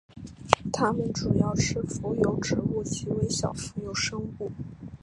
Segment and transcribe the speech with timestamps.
[0.73, 4.51] 它们主要吃浮游植物及微小浮游生物。